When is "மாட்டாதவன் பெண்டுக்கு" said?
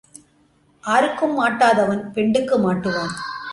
1.39-2.57